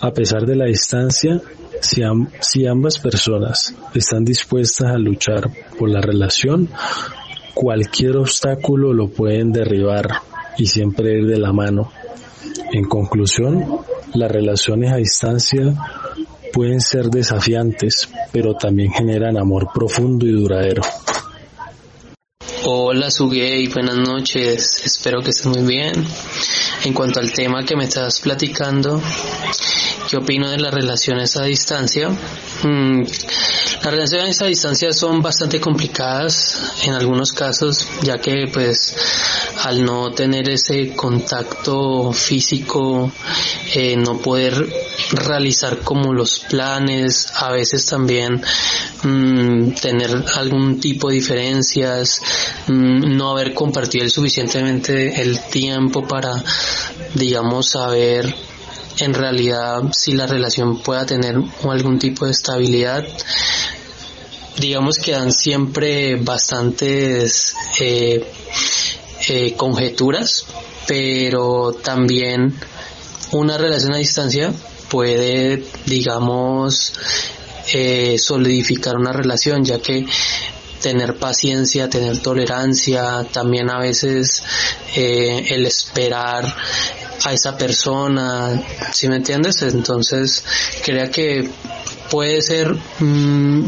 [0.00, 1.40] A pesar de la distancia,
[1.80, 2.02] si,
[2.40, 6.68] si ambas personas están dispuestas a luchar por la relación,
[7.54, 10.08] cualquier obstáculo lo pueden derribar
[10.56, 11.90] y siempre ir de la mano.
[12.72, 13.80] En conclusión,
[14.14, 15.74] las relaciones a distancia
[16.52, 20.82] pueden ser desafiantes, pero también generan amor profundo y duradero.
[22.64, 25.92] Hola Suguey, buenas noches, espero que estés muy bien.
[26.84, 29.00] En cuanto al tema que me estás platicando,
[30.08, 32.08] ¿qué opino de las relaciones a distancia?
[32.08, 33.02] Mm,
[33.82, 38.96] las relaciones a distancia son bastante complicadas en algunos casos, ya que pues
[39.62, 43.12] al no tener ese contacto físico,
[43.74, 44.68] eh, no poder
[45.12, 48.42] realizar como los planes, a veces también
[49.02, 52.20] mm, tener algún tipo de diferencias,
[52.68, 56.42] mm, no haber compartido el suficientemente el tiempo para,
[57.14, 58.34] digamos, saber
[58.98, 61.36] en realidad si la relación pueda tener
[61.68, 63.06] algún tipo de estabilidad.
[64.58, 68.30] Digamos que dan siempre bastantes eh,
[69.28, 70.44] eh, conjeturas,
[70.86, 72.54] pero también
[73.32, 74.52] una relación a distancia
[74.92, 76.92] puede, digamos,
[77.72, 80.04] eh, solidificar una relación, ya que
[80.82, 84.44] tener paciencia, tener tolerancia, también a veces
[84.94, 86.44] eh, el esperar
[87.24, 88.62] a esa persona,
[88.92, 89.62] si me entiendes?
[89.62, 90.44] Entonces,
[90.84, 91.48] crea que
[92.10, 93.64] puede ser mm,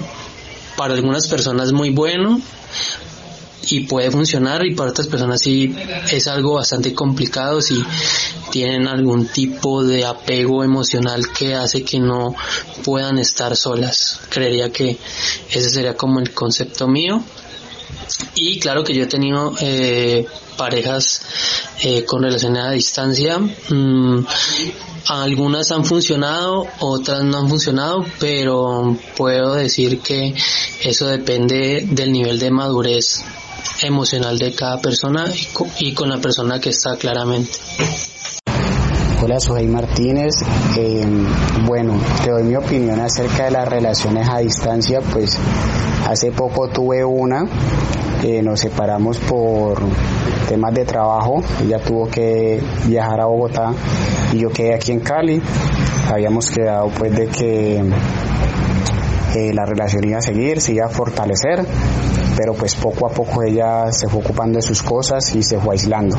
[0.76, 2.38] para algunas personas muy bueno,
[3.70, 5.74] y puede funcionar y para otras personas sí
[6.10, 7.82] es algo bastante complicado si
[8.50, 12.34] tienen algún tipo de apego emocional que hace que no
[12.84, 14.20] puedan estar solas.
[14.28, 14.98] Creería que
[15.50, 17.22] ese sería como el concepto mío.
[18.34, 20.26] Y claro que yo he tenido eh,
[20.56, 21.22] parejas
[21.82, 23.38] eh, con relaciones a distancia.
[23.38, 24.26] Mm,
[25.08, 30.34] algunas han funcionado, otras no han funcionado, pero puedo decir que
[30.82, 33.24] eso depende del nivel de madurez
[33.82, 35.30] emocional de cada persona
[35.78, 37.52] y con, la persona que está claramente.
[39.24, 40.34] Hola, soy Martínez.
[40.76, 41.24] Em,
[41.64, 45.00] bueno, te doy mi opinión acerca de las relaciones a distancia.
[45.00, 45.38] Pues
[46.06, 47.46] hace poco tuve una,
[48.42, 49.80] nos separamos por
[50.46, 51.42] temas de trabajo.
[51.64, 53.72] Ella tuvo que viajar a Bogotá
[54.34, 55.40] y yo quedé aquí en Cali.
[56.12, 57.82] Habíamos quedado pues de que
[59.34, 61.66] eh, la relación iba a seguir, se iba a fortalecer,
[62.36, 65.74] pero pues poco a poco ella se fue ocupando de sus cosas y se fue
[65.74, 66.16] aislando.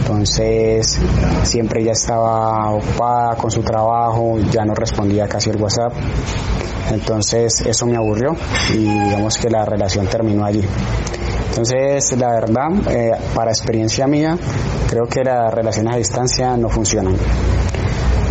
[0.00, 0.98] Entonces
[1.42, 5.92] siempre ella estaba ocupada con su trabajo, ya no respondía casi el WhatsApp.
[6.92, 8.36] Entonces eso me aburrió
[8.72, 10.62] y digamos que la relación terminó allí.
[11.48, 14.36] Entonces, la verdad, eh, para experiencia mía,
[14.88, 17.16] creo que las relaciones a distancia no funcionan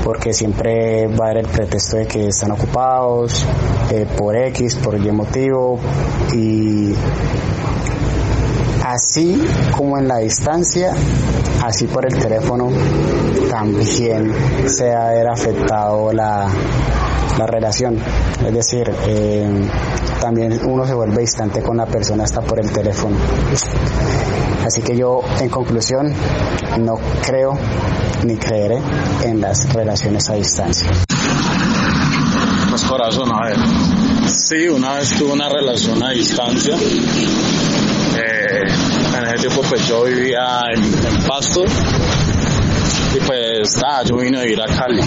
[0.06, 3.44] porque siempre va a haber el pretexto de que están ocupados
[3.92, 5.80] eh, por X, por Y motivo
[6.32, 6.94] y
[8.86, 9.44] así
[9.76, 10.94] como en la distancia,
[11.64, 12.70] así por el teléfono
[13.50, 14.32] también
[14.68, 16.50] se ha ver afectado la,
[17.40, 17.98] la relación.
[18.46, 19.50] Es decir, eh,
[20.20, 23.16] también uno se vuelve distante con la persona hasta por el teléfono.
[24.66, 26.12] Así que yo, en conclusión,
[26.80, 26.96] no
[27.26, 27.58] creo
[28.24, 28.80] ni creeré
[29.24, 30.90] en las relaciones a distancia.
[32.70, 33.58] Pues corazón, a ver.
[34.28, 36.76] Sí, una vez tuve una relación a distancia.
[36.76, 38.62] Eh,
[39.18, 41.64] en ese tiempo pues yo vivía en, en Pasto
[43.16, 45.02] y pues nada, yo vine a vivir a Cali.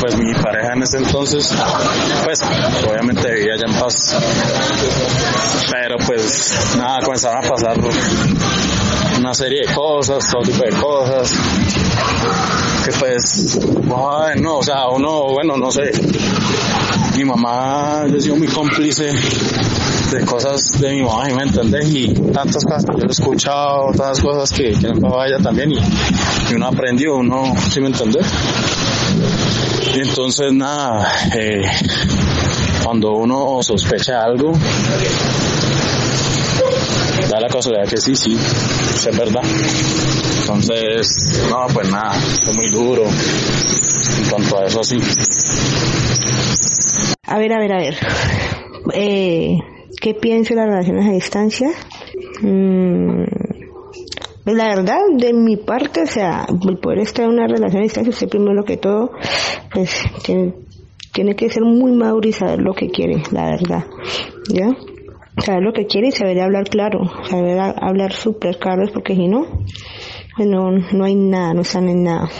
[0.00, 1.52] Pues mi pareja en ese entonces,
[2.24, 2.40] pues
[2.88, 4.16] obviamente vivía allá en Paz.
[5.70, 7.76] Pero pues nada, comenzaron a pasar
[9.22, 11.32] una serie de cosas, todo tipo de cosas.
[12.84, 15.92] Que pues, bueno, o sea, uno, bueno, no sé.
[17.16, 21.88] Mi mamá, yo he sido muy cómplice de cosas de mi mamá, ¿me entendés?
[21.94, 25.78] Y tantas cosas que yo he escuchado, tantas cosas que, que me ella también y,
[26.50, 28.26] y, uno aprendió, uno, ¿sí me entendés?
[29.94, 31.06] Y entonces nada,
[31.36, 31.62] eh,
[32.82, 34.52] cuando uno sospecha algo,
[37.32, 39.42] da la casualidad que sí, sí, es verdad.
[40.40, 41.08] Entonces,
[41.48, 44.98] no, pues nada, es muy duro en cuanto a eso así.
[47.26, 47.96] A ver, a ver, a ver.
[48.92, 49.58] Eh,
[49.98, 51.70] ¿Qué pienso de las relaciones a distancia?
[52.42, 53.24] Mm,
[54.44, 58.10] la verdad, de mi parte, o sea, el poder estar en una relación a distancia,
[58.10, 59.12] usted primero que todo,
[59.72, 60.52] pues tiene,
[61.14, 63.86] tiene que ser muy maduro y saber lo que quiere, la verdad.
[64.48, 64.66] ¿Ya?
[65.44, 69.46] Saber lo que quiere y saber hablar claro, saber hablar súper claro, porque si no,
[70.38, 72.30] no, no hay nada, no están en nada.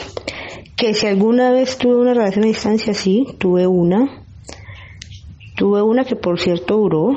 [0.77, 4.25] Que si alguna vez tuve una relación a distancia, sí, tuve una.
[5.57, 7.17] Tuve una que por cierto duró,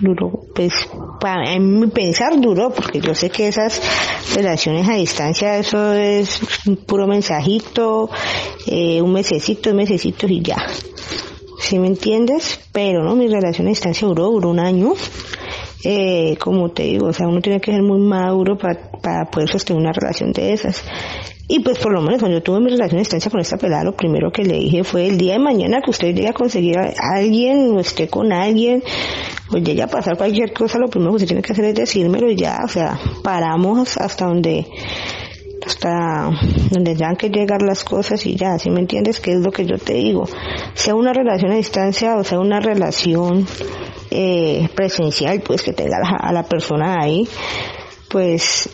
[0.00, 0.72] duró, pues,
[1.20, 3.80] para mi pensar duró, porque yo sé que esas
[4.34, 8.10] relaciones a distancia, eso es un puro mensajito,
[8.66, 10.58] eh, un mesecito, un mesecito y ya.
[11.62, 12.58] ¿Sí me entiendes?
[12.72, 14.94] Pero no, mi relación a distancia duró, duró un año.
[15.84, 19.48] Eh, como te digo, o sea, uno tiene que ser muy maduro para, para poder
[19.48, 20.84] sostener una relación de esas.
[21.46, 23.84] Y pues por lo menos cuando yo tuve mi relación a distancia con esta pelada,
[23.84, 26.78] lo primero que le dije fue el día de mañana que usted llegue a conseguir
[26.78, 28.82] a alguien o esté con alguien,
[29.48, 32.28] pues llegue a pasar cualquier cosa, lo primero que usted tiene que hacer es decírmelo
[32.28, 34.66] y ya, o sea, paramos hasta donde
[35.66, 36.30] hasta
[36.70, 39.64] donde tengan que llegar las cosas y ya, si me entiendes qué es lo que
[39.64, 40.24] yo te digo,
[40.74, 43.46] sea una relación a distancia o sea una relación
[44.10, 47.28] eh, presencial, pues que tenga a la persona ahí,
[48.08, 48.68] pues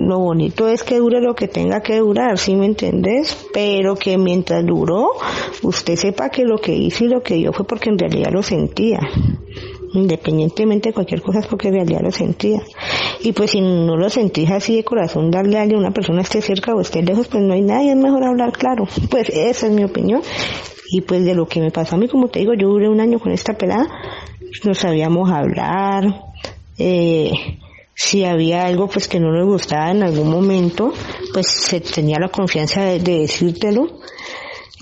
[0.00, 3.48] lo bonito es que dure lo que tenga que durar, ¿sí me entendés?
[3.52, 5.10] Pero que mientras duró,
[5.62, 8.42] usted sepa que lo que hizo y lo que dio fue porque en realidad lo
[8.42, 9.00] sentía.
[9.92, 12.62] Independientemente de cualquier cosa es porque en realidad lo sentía.
[13.20, 16.40] Y pues si no lo sentís así de corazón, darle a alguien, una persona esté
[16.42, 18.86] cerca o esté lejos, pues no hay nadie, es mejor hablar claro.
[19.10, 20.22] Pues esa es mi opinión.
[20.92, 23.00] Y pues de lo que me pasó a mí, como te digo, yo duré un
[23.00, 23.86] año con esta pelada,
[24.64, 26.04] no sabíamos hablar,
[26.78, 27.30] eh,
[28.02, 30.92] si había algo pues que no le gustaba en algún momento,
[31.34, 33.88] pues se tenía la confianza de, decírtelo.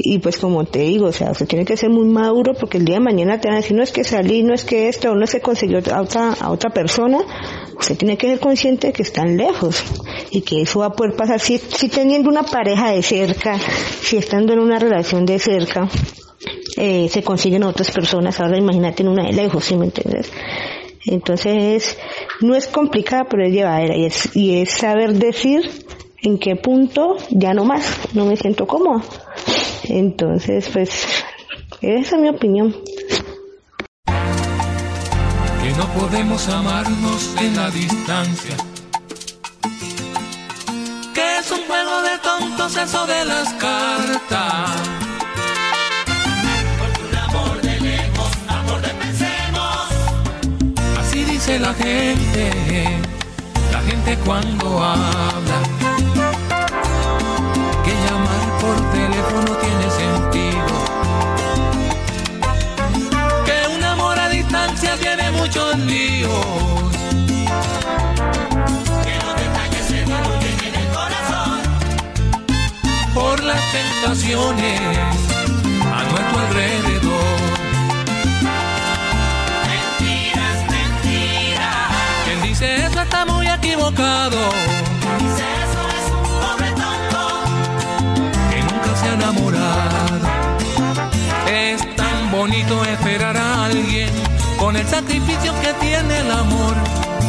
[0.01, 2.85] Y pues como te digo, o sea, usted tiene que ser muy maduro porque el
[2.85, 5.13] día de mañana te van a decir, no es que salí, no es que esto,
[5.17, 7.19] no se consiguió a otra, a otra persona.
[7.77, 9.83] Usted tiene que ser consciente de que están lejos
[10.31, 14.17] y que eso va a poder pasar si, si teniendo una pareja de cerca, si
[14.17, 15.89] estando en una relación de cerca,
[16.77, 18.39] eh, se consiguen otras personas.
[18.39, 20.31] Ahora imagínate en una de lejos, ¿sí me entiendes?
[21.07, 21.99] Entonces,
[22.41, 25.63] no es complicada, pero es llevadera y es, y es saber decir
[26.23, 29.03] en qué punto ya no más, no me siento cómoda.
[29.85, 31.07] Entonces, pues,
[31.81, 32.75] esa es mi opinión.
[35.63, 38.57] Que no podemos amarnos en la distancia.
[41.15, 44.99] Que es un juego de tontos eso de las cartas
[51.57, 52.51] la gente,
[53.73, 55.63] la gente cuando habla,
[74.11, 77.29] a nuestro alrededor.
[82.87, 84.39] eso está muy equivocado.
[85.19, 87.23] Dice eso es un pobre tonto
[88.51, 90.29] que nunca se ha enamorado.
[91.47, 94.09] Es tan bonito esperar a alguien
[94.59, 96.77] con el sacrificio que tiene el amor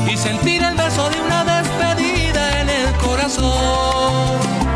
[0.09, 4.68] y sentir el beso de una despedida en el corazón.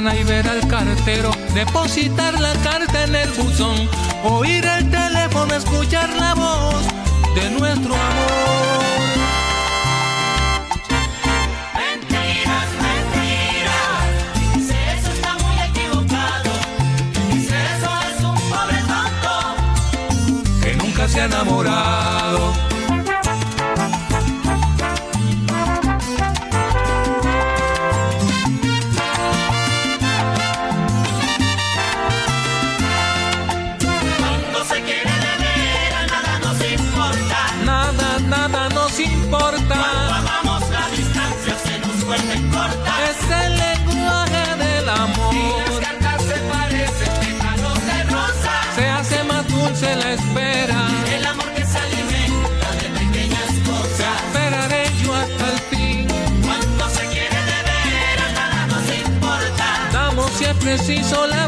[0.00, 3.88] Ventana y ver al cartero depositar la carta en el buzón,
[4.24, 6.84] oír el teléfono, escuchar la voz
[7.34, 8.80] de nuestro amor.
[11.74, 14.08] Mentiras, mentiras,
[14.56, 15.10] dice
[60.76, 61.39] preciso la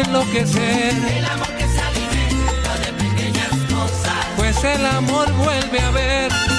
[0.00, 0.94] enloquecer.
[0.94, 4.26] El amor que se alimenta de pequeñas cosas.
[4.36, 6.49] Pues el amor vuelve a ver.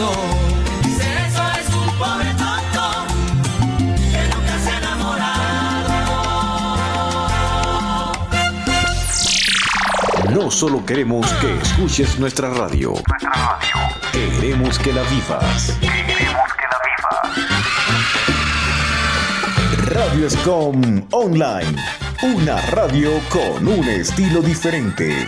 [0.00, 0.12] Equivocado.
[0.82, 3.06] Dice eso es un pobre tonto
[4.10, 5.92] que nunca se ha enamorado.
[10.34, 12.94] No solo queremos que escuches nuestra radio.
[14.12, 15.76] Queremos que la vivas.
[19.86, 21.76] Radio Escom Online.
[22.22, 25.26] Una radio con un estilo diferente.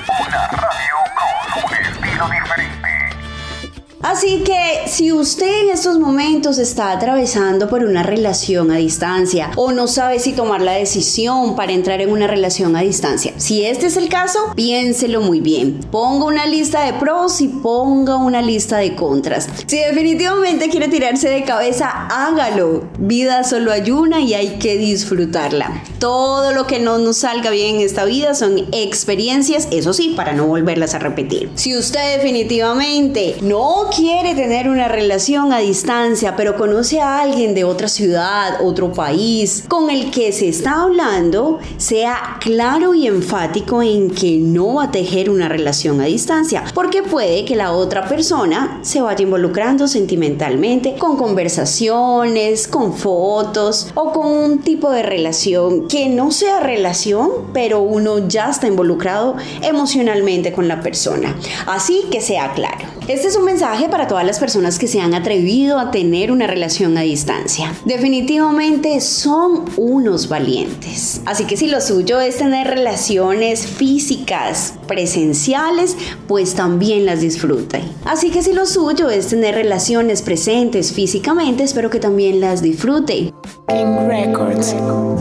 [4.02, 9.70] Así que si usted en estos momentos está atravesando por una relación a distancia o
[9.70, 13.86] no sabe si tomar la decisión para entrar en una relación a distancia, si este
[13.86, 15.78] es el caso, piénselo muy bien.
[15.92, 19.48] Ponga una lista de pros y ponga una lista de contras.
[19.66, 22.88] Si definitivamente quiere tirarse de cabeza, hágalo.
[22.98, 25.84] Vida solo hay una y hay que disfrutarla.
[26.00, 30.32] Todo lo que no nos salga bien en esta vida son experiencias, eso sí, para
[30.32, 31.50] no volverlas a repetir.
[31.54, 37.64] Si usted definitivamente no quiere tener una relación a distancia, pero conoce a alguien de
[37.64, 44.10] otra ciudad, otro país, con el que se está hablando, sea claro y enfático en
[44.10, 48.78] que no va a tejer una relación a distancia, porque puede que la otra persona
[48.82, 56.08] se vaya involucrando sentimentalmente con conversaciones, con fotos o con un tipo de relación que
[56.08, 61.36] no sea relación, pero uno ya está involucrado emocionalmente con la persona.
[61.66, 63.01] Así que sea claro.
[63.08, 66.46] Este es un mensaje para todas las personas que se han atrevido a tener una
[66.46, 67.74] relación a distancia.
[67.84, 71.20] Definitivamente son unos valientes.
[71.26, 75.96] Así que si lo suyo es tener relaciones físicas, presenciales,
[76.28, 77.82] pues también las disfruten.
[78.04, 83.32] Así que si lo suyo es tener relaciones presentes físicamente, espero que también las disfrute.
[83.68, 84.76] King Records.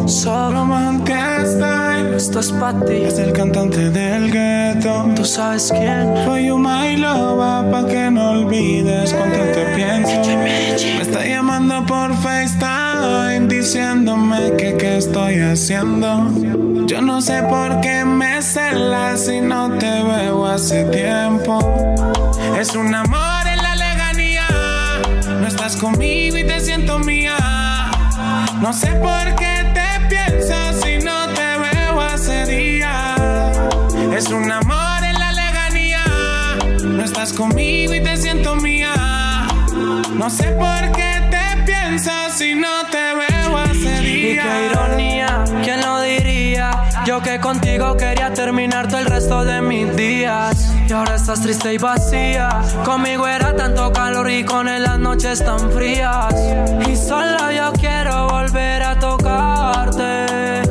[0.06, 0.62] Solo.
[2.22, 2.98] Esto es para ti.
[2.98, 5.10] Es el cantante del gueto.
[5.16, 6.14] Tú sabes quién.
[6.24, 10.22] Soy you my lover, pa' que no olvides cuánto te pienso.
[10.38, 16.32] Me está llamando por FaceTime, diciéndome que qué estoy haciendo.
[16.86, 21.58] Yo no sé por qué me celas si no te veo hace tiempo.
[22.60, 24.48] Es un amor en la lejanía.
[25.42, 27.36] No estás conmigo y te siento mía.
[28.62, 30.54] No sé por qué te pienso
[30.84, 30.91] si
[32.22, 33.20] hace días.
[34.16, 36.04] Es un amor en la lejanía.
[36.84, 38.94] No estás conmigo y te siento mía.
[40.14, 44.44] No sé por qué te pienso si no te veo Y día.
[44.44, 46.84] qué ironía, ¿quién lo diría?
[47.08, 50.72] Yo que contigo quería terminar todo el resto de mis días.
[50.88, 52.50] Y ahora estás triste y vacía.
[52.86, 56.36] Conmigo era tanto calor y con él las noches tan frías.
[56.88, 60.71] Y solo yo quiero volver a tocarte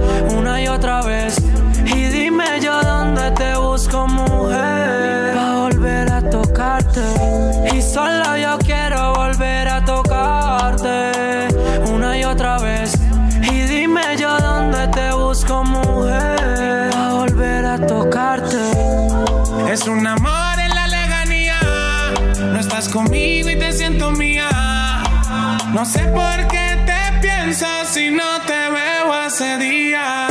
[25.81, 30.27] No sé por qué te pienso si no te veo hace día.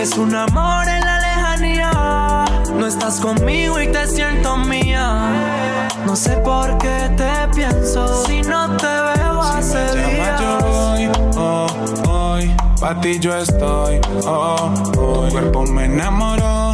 [0.00, 2.44] Es un amor en la lejanía.
[2.72, 5.88] No estás conmigo y te siento mía.
[6.06, 10.62] No sé por qué te pienso si no te veo hace Llama, yo días.
[10.62, 11.66] voy, oh,
[12.08, 16.73] hoy, pa' ti yo estoy, oh, oh, tu cuerpo me enamoró,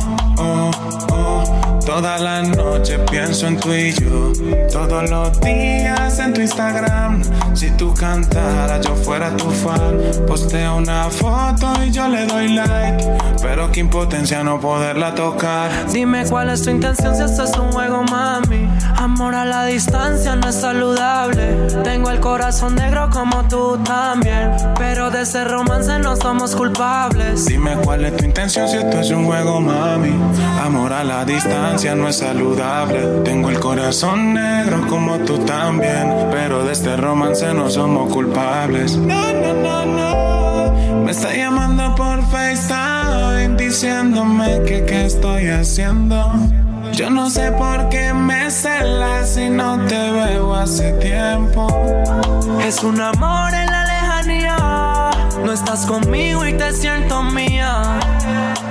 [1.91, 4.33] oh, toda la noche pienso en tú y yo,
[4.73, 7.23] todos los días en tu Instagram,
[7.55, 13.07] si tú cantaras yo fuera tu fan, posteo una foto y yo le doy like,
[13.43, 15.71] pero qué impotencia no poderla tocar.
[15.93, 18.69] Dime cuál es tu intención si esto es un juego, mami.
[18.97, 21.57] Amor a la distancia no es saludable.
[21.85, 24.53] Tengo el corazón negro como tú también.
[24.79, 27.47] Pero de ese romance no somos culpables.
[27.47, 30.13] Dime cuál es tu intención si esto es un juego, mami.
[30.63, 33.23] Amor a la distancia no es saludable.
[33.25, 36.29] Tengo el corazón negro como tú también.
[36.31, 38.97] Pero de este romance no somos culpables.
[38.97, 41.05] No, no, no, no.
[41.05, 46.31] Me está llamando por FaceTime diciéndome que qué estoy haciendo.
[46.93, 51.67] Yo no sé por qué me celas si no te veo hace tiempo.
[52.63, 55.11] Es un amor en la lejanía.
[55.43, 58.00] No estás conmigo y te siento mía.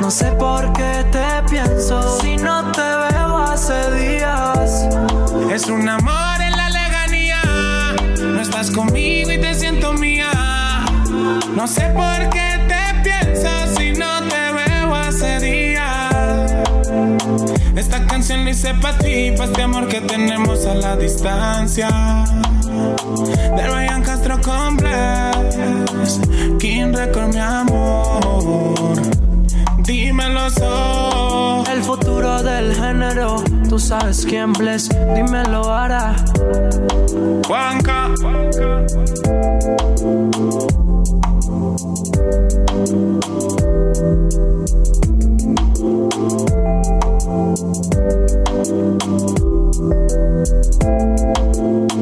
[0.01, 4.87] No sé por qué te pienso si no te veo hace días.
[5.51, 7.41] Es un amor en la lejanía.
[8.17, 10.31] No estás conmigo y te siento mía.
[11.53, 16.53] No sé por qué te pienso si no te veo hace días.
[17.75, 21.89] Esta canción la hice pa' ti, pa' este amor que tenemos a la distancia.
[23.55, 26.19] De Ryan Castro Complex,
[26.57, 29.28] King Record, mi amor.
[31.71, 36.15] El futuro del género, tú sabes quién bless, dímelo ahora.
[37.47, 38.09] Juanca.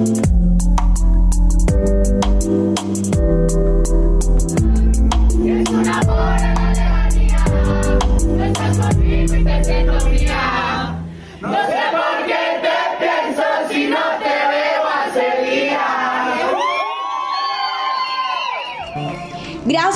[0.06, 0.37] Es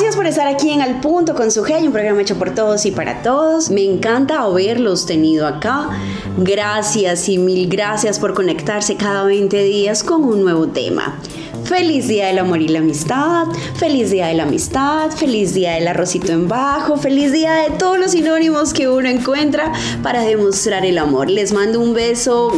[0.02, 2.88] Gracias por estar aquí en Al Punto con su Hey, un programa hecho por todos
[2.88, 3.70] y para todos.
[3.70, 5.90] Me encanta haberlos tenido acá.
[6.38, 11.20] Gracias y mil gracias por conectarse cada 20 días con un nuevo tema.
[11.66, 13.46] Feliz Día del Amor y la Amistad,
[13.76, 18.00] feliz Día de la Amistad, feliz Día del Arrocito en Bajo, feliz Día de todos
[18.00, 19.72] los sinónimos que uno encuentra
[20.02, 21.30] para demostrar el amor.
[21.30, 22.52] Les mando un beso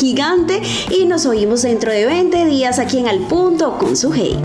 [0.00, 4.36] gigante y nos oímos dentro de 20 días aquí en Al Punto con su Hey.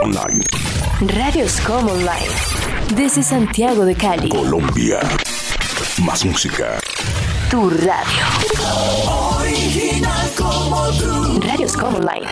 [0.00, 0.44] Online.
[1.00, 2.28] Radioscom Online.
[2.94, 4.28] Desde Santiago de Cali.
[4.28, 5.00] Colombia.
[6.04, 6.78] Más música.
[7.50, 8.26] Tu radio.
[9.38, 11.40] Original como tú.
[11.40, 12.26] Radioscom Online.